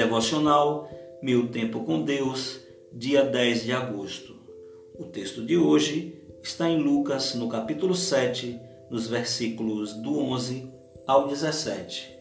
Devocional 0.00 0.90
Meu 1.22 1.48
Tempo 1.48 1.80
com 1.80 2.00
Deus, 2.00 2.58
dia 2.90 3.22
10 3.22 3.64
de 3.64 3.72
agosto. 3.74 4.34
O 4.98 5.04
texto 5.04 5.44
de 5.44 5.58
hoje 5.58 6.18
está 6.42 6.70
em 6.70 6.78
Lucas, 6.78 7.34
no 7.34 7.50
capítulo 7.50 7.94
7, 7.94 8.58
nos 8.88 9.06
versículos 9.06 9.92
do 9.92 10.18
11 10.18 10.72
ao 11.06 11.28
17. 11.28 12.16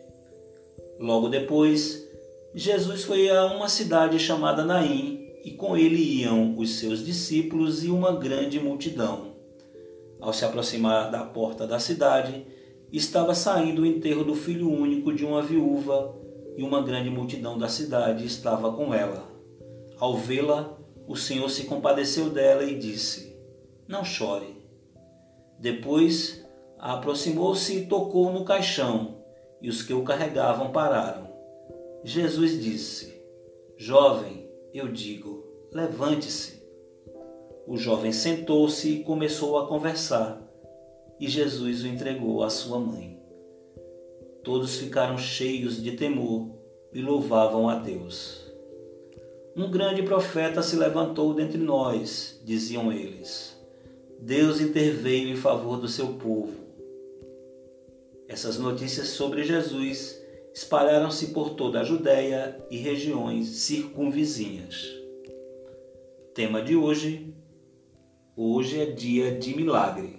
Logo 1.00 1.30
depois, 1.30 2.06
Jesus 2.54 3.06
foi 3.06 3.30
a 3.30 3.46
uma 3.46 3.70
cidade 3.70 4.20
chamada 4.20 4.66
Naim 4.66 5.30
e 5.46 5.52
com 5.52 5.78
ele 5.78 6.20
iam 6.20 6.58
os 6.58 6.80
seus 6.80 7.06
discípulos 7.06 7.86
e 7.86 7.88
uma 7.88 8.12
grande 8.12 8.60
multidão. 8.60 9.36
Ao 10.20 10.34
se 10.34 10.44
aproximar 10.44 11.10
da 11.10 11.24
porta 11.24 11.66
da 11.66 11.80
cidade, 11.80 12.46
estava 12.92 13.34
saindo 13.34 13.84
o 13.84 13.86
enterro 13.86 14.26
do 14.26 14.36
filho 14.36 14.70
único 14.70 15.14
de 15.14 15.24
uma 15.24 15.42
viúva 15.42 16.20
e 16.58 16.64
uma 16.64 16.82
grande 16.82 17.10
multidão 17.10 17.58
da 17.58 17.70
cidade 17.70 18.26
estava 18.26 18.72
com 18.74 18.94
ela. 18.94 19.24
Ao 20.00 20.16
vê-la, 20.16 20.78
o 21.08 21.16
Senhor 21.16 21.50
se 21.50 21.66
compadeceu 21.66 22.30
dela 22.30 22.64
e 22.64 22.78
disse: 22.78 23.36
Não 23.88 24.04
chore. 24.04 24.58
Depois 25.60 26.46
aproximou-se 26.78 27.76
e 27.76 27.86
tocou 27.86 28.32
no 28.32 28.46
caixão, 28.46 29.18
e 29.62 29.70
os 29.70 29.82
que 29.82 29.94
o 29.94 30.04
carregavam 30.04 30.72
pararam. 30.72 31.30
Jesus 32.04 32.62
disse: 32.62 33.22
Jovem, 33.76 34.50
eu 34.74 34.88
digo, 34.88 35.44
levante-se. 35.72 36.60
O 37.68 37.78
jovem 37.78 38.12
sentou-se 38.12 38.90
e 38.90 39.04
começou 39.04 39.58
a 39.58 39.68
conversar, 39.68 40.42
e 41.20 41.28
Jesus 41.28 41.84
o 41.84 41.88
entregou 41.88 42.42
à 42.42 42.50
sua 42.50 42.80
mãe. 42.80 43.19
Todos 44.50 44.80
ficaram 44.80 45.16
cheios 45.16 45.80
de 45.80 45.92
temor 45.92 46.50
e 46.92 47.04
louvavam 47.04 47.70
a 47.70 47.76
Deus. 47.76 48.52
Um 49.56 49.70
grande 49.70 50.02
profeta 50.02 50.64
se 50.64 50.76
levantou 50.76 51.36
dentre 51.36 51.60
nós, 51.60 52.42
diziam 52.44 52.92
eles. 52.92 53.56
Deus 54.20 54.60
interveio 54.60 55.30
em 55.30 55.36
favor 55.36 55.78
do 55.78 55.88
seu 55.88 56.14
povo. 56.14 56.56
Essas 58.28 58.58
notícias 58.58 59.10
sobre 59.10 59.44
Jesus 59.44 60.20
espalharam-se 60.52 61.28
por 61.28 61.52
toda 61.52 61.82
a 61.82 61.84
Judéia 61.84 62.60
e 62.72 62.78
regiões 62.78 63.50
circunvizinhas. 63.50 64.84
Tema 66.34 66.64
de 66.64 66.76
hoje: 66.76 67.36
Hoje 68.36 68.82
é 68.82 68.88
dia 68.88 69.38
de 69.38 69.56
milagre. 69.56 70.18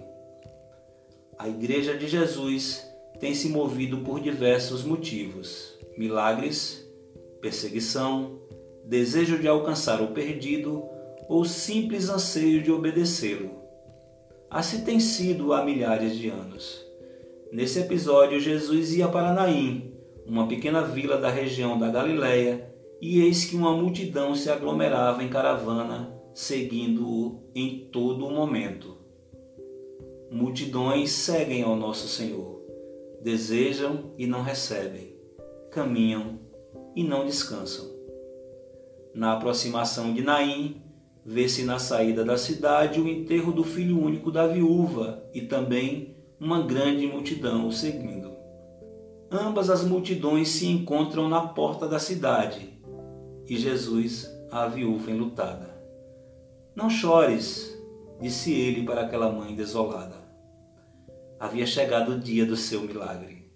A 1.36 1.48
Igreja 1.48 1.98
de 1.98 2.06
Jesus 2.06 2.88
tem 3.20 3.34
se 3.34 3.50
movido 3.50 3.98
por 3.98 4.18
diversos 4.18 4.82
motivos: 4.82 5.78
milagres, 5.96 6.90
perseguição, 7.40 8.40
desejo 8.84 9.38
de 9.38 9.46
alcançar 9.46 10.00
o 10.00 10.08
perdido 10.08 10.82
ou 11.28 11.44
simples 11.44 12.08
anseio 12.08 12.62
de 12.62 12.72
obedecê-lo. 12.72 13.60
Assim 14.50 14.82
tem 14.82 14.98
sido 14.98 15.52
há 15.52 15.62
milhares 15.62 16.16
de 16.16 16.28
anos. 16.28 16.84
Nesse 17.52 17.78
episódio, 17.78 18.40
Jesus 18.40 18.94
ia 18.94 19.06
para 19.06 19.32
Naim, 19.32 19.92
uma 20.26 20.48
pequena 20.48 20.82
vila 20.82 21.18
da 21.18 21.30
região 21.30 21.78
da 21.78 21.88
Galiléia, 21.88 22.68
e 23.00 23.22
eis 23.22 23.44
que 23.44 23.56
uma 23.56 23.72
multidão 23.72 24.34
se 24.34 24.50
aglomerava 24.50 25.22
em 25.22 25.28
caravana, 25.28 26.12
seguindo-o 26.34 27.40
em 27.54 27.88
todo 27.92 28.26
o 28.26 28.30
momento. 28.30 28.96
Multidões 30.30 31.10
seguem 31.10 31.62
ao 31.62 31.76
nosso 31.76 32.08
Senhor 32.08 32.59
desejam 33.22 34.12
e 34.16 34.26
não 34.26 34.42
recebem, 34.42 35.14
caminham 35.70 36.38
e 36.96 37.04
não 37.04 37.26
descansam. 37.26 37.86
Na 39.14 39.34
aproximação 39.34 40.14
de 40.14 40.22
Naim, 40.22 40.80
vê-se 41.24 41.64
na 41.64 41.78
saída 41.78 42.24
da 42.24 42.38
cidade 42.38 43.00
o 43.00 43.08
enterro 43.08 43.52
do 43.52 43.62
filho 43.62 44.00
único 44.00 44.30
da 44.30 44.46
viúva 44.46 45.22
e 45.34 45.42
também 45.42 46.16
uma 46.40 46.62
grande 46.62 47.06
multidão 47.06 47.68
o 47.68 47.72
seguindo. 47.72 48.30
Ambas 49.30 49.68
as 49.68 49.84
multidões 49.84 50.48
se 50.48 50.66
encontram 50.66 51.28
na 51.28 51.48
porta 51.48 51.86
da 51.86 51.98
cidade 51.98 52.80
e 53.46 53.56
Jesus 53.56 54.28
a 54.50 54.66
viúva 54.66 55.10
enlutada. 55.10 55.70
Não 56.74 56.88
chores, 56.88 57.78
disse 58.20 58.52
ele 58.52 58.84
para 58.84 59.02
aquela 59.02 59.30
mãe 59.30 59.54
desolada 59.54 60.29
havia 61.40 61.64
chegado 61.64 62.12
o 62.12 62.18
dia 62.18 62.44
do 62.44 62.54
seu 62.54 62.82
milagre. 62.82 63.50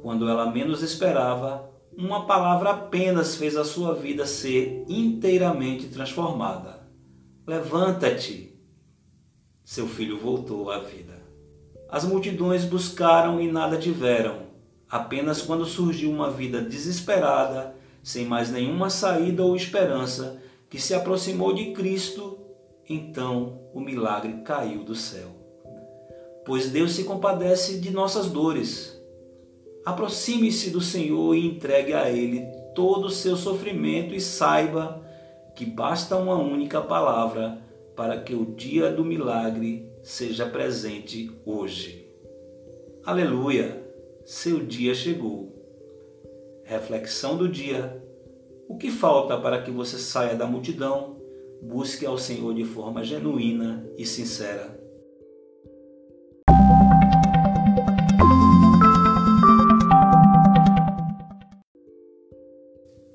Quando 0.00 0.26
ela 0.26 0.50
menos 0.50 0.82
esperava, 0.82 1.70
uma 1.94 2.26
palavra 2.26 2.70
apenas 2.70 3.36
fez 3.36 3.56
a 3.58 3.64
sua 3.64 3.94
vida 3.94 4.24
ser 4.24 4.86
inteiramente 4.88 5.88
transformada. 5.88 6.88
Levanta-te! 7.46 8.58
Seu 9.62 9.86
filho 9.86 10.18
voltou 10.18 10.70
à 10.70 10.78
vida. 10.78 11.22
As 11.90 12.06
multidões 12.06 12.64
buscaram 12.64 13.38
e 13.38 13.52
nada 13.52 13.76
tiveram. 13.76 14.44
Apenas 14.88 15.42
quando 15.42 15.66
surgiu 15.66 16.10
uma 16.10 16.30
vida 16.30 16.62
desesperada, 16.62 17.76
sem 18.02 18.24
mais 18.24 18.50
nenhuma 18.50 18.88
saída 18.88 19.42
ou 19.42 19.54
esperança, 19.54 20.40
que 20.70 20.80
se 20.80 20.94
aproximou 20.94 21.52
de 21.54 21.72
Cristo, 21.72 22.38
então 22.88 23.60
o 23.74 23.80
milagre 23.80 24.42
caiu 24.42 24.84
do 24.84 24.94
céu 24.94 25.43
pois 26.44 26.70
Deus 26.70 26.92
se 26.92 27.04
compadece 27.04 27.78
de 27.78 27.90
nossas 27.90 28.26
dores. 28.26 29.00
Aproxime-se 29.84 30.70
do 30.70 30.80
Senhor 30.80 31.34
e 31.34 31.46
entregue 31.46 31.92
a 31.92 32.10
Ele 32.10 32.46
todo 32.74 33.06
o 33.06 33.10
seu 33.10 33.36
sofrimento 33.36 34.14
e 34.14 34.20
saiba 34.20 35.02
que 35.54 35.64
basta 35.64 36.16
uma 36.16 36.36
única 36.36 36.80
palavra 36.80 37.62
para 37.94 38.20
que 38.20 38.34
o 38.34 38.44
dia 38.44 38.90
do 38.90 39.04
milagre 39.04 39.88
seja 40.02 40.46
presente 40.46 41.30
hoje. 41.46 42.06
Aleluia! 43.04 43.82
Seu 44.24 44.60
dia 44.60 44.94
chegou. 44.94 45.52
Reflexão 46.64 47.36
do 47.36 47.46
dia. 47.46 48.02
O 48.66 48.76
que 48.76 48.90
falta 48.90 49.36
para 49.36 49.60
que 49.60 49.70
você 49.70 49.98
saia 49.98 50.34
da 50.34 50.46
multidão? 50.46 51.18
Busque 51.62 52.06
ao 52.06 52.16
Senhor 52.16 52.54
de 52.54 52.64
forma 52.64 53.04
genuína 53.04 53.86
e 53.98 54.06
sincera. 54.06 54.83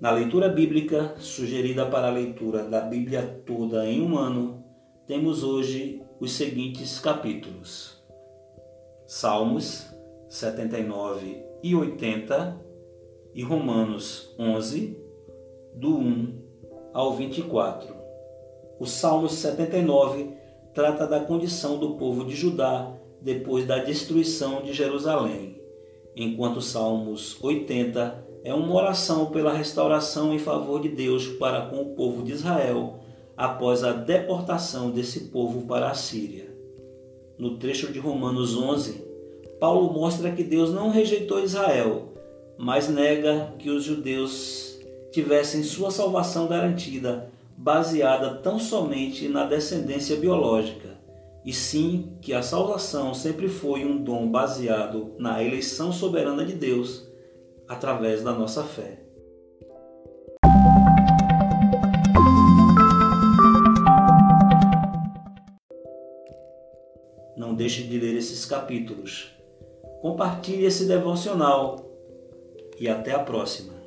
Na 0.09 0.15
leitura 0.15 0.49
bíblica 0.49 1.13
sugerida 1.19 1.85
para 1.85 2.07
a 2.07 2.11
leitura 2.11 2.63
da 2.63 2.81
Bíblia 2.81 3.43
toda 3.45 3.85
em 3.85 4.01
um 4.01 4.17
ano, 4.17 4.65
temos 5.05 5.43
hoje 5.43 6.01
os 6.19 6.31
seguintes 6.31 6.99
capítulos: 6.99 8.03
Salmos 9.05 9.85
79 10.27 11.45
e 11.61 11.75
80 11.75 12.59
e 13.35 13.43
Romanos 13.43 14.33
11, 14.39 14.97
do 15.75 15.99
1 15.99 16.41
ao 16.91 17.13
24. 17.13 17.95
O 18.79 18.87
Salmo 18.87 19.29
79 19.29 20.33
trata 20.73 21.05
da 21.05 21.19
condição 21.19 21.77
do 21.77 21.97
povo 21.97 22.25
de 22.25 22.35
Judá 22.35 22.91
depois 23.21 23.63
da 23.67 23.77
destruição 23.77 24.63
de 24.63 24.73
Jerusalém, 24.73 25.61
enquanto 26.15 26.61
Salmos 26.61 27.37
80 27.43 28.28
é 28.43 28.53
uma 28.53 28.73
oração 28.73 29.27
pela 29.27 29.53
restauração 29.53 30.33
em 30.33 30.39
favor 30.39 30.81
de 30.81 30.89
Deus 30.89 31.27
para 31.27 31.65
com 31.67 31.81
o 31.81 31.95
povo 31.95 32.23
de 32.23 32.31
Israel 32.31 32.99
após 33.35 33.83
a 33.83 33.91
deportação 33.91 34.91
desse 34.91 35.25
povo 35.25 35.65
para 35.65 35.89
a 35.89 35.93
Síria. 35.93 36.49
No 37.37 37.57
trecho 37.57 37.91
de 37.91 37.99
Romanos 37.99 38.57
11, 38.57 39.01
Paulo 39.59 39.93
mostra 39.93 40.31
que 40.31 40.43
Deus 40.43 40.73
não 40.73 40.89
rejeitou 40.89 41.43
Israel, 41.43 42.13
mas 42.57 42.89
nega 42.89 43.53
que 43.57 43.69
os 43.69 43.83
judeus 43.83 44.77
tivessem 45.11 45.63
sua 45.63 45.91
salvação 45.91 46.47
garantida 46.47 47.29
baseada 47.57 48.35
tão 48.35 48.59
somente 48.59 49.27
na 49.27 49.45
descendência 49.45 50.15
biológica, 50.15 50.97
e 51.45 51.51
sim 51.51 52.13
que 52.21 52.33
a 52.33 52.41
salvação 52.41 53.13
sempre 53.13 53.49
foi 53.49 53.85
um 53.85 54.01
dom 54.01 54.29
baseado 54.29 55.11
na 55.17 55.43
eleição 55.43 55.91
soberana 55.91 56.45
de 56.45 56.53
Deus 56.53 57.08
através 57.69 58.23
da 58.23 58.33
nossa 58.33 58.63
fé. 58.63 58.99
Não 67.37 67.53
deixe 67.53 67.83
de 67.83 67.99
ler 67.99 68.17
esses 68.17 68.43
capítulos. 68.43 69.31
Compartilhe 70.01 70.65
esse 70.65 70.85
devocional 70.85 71.85
e 72.79 72.89
até 72.89 73.13
a 73.13 73.19
próxima. 73.19 73.78